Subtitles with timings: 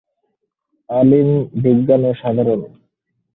[0.89, 1.29] আলিম
[1.61, 2.61] বিজ্ঞান ও সাধারণ।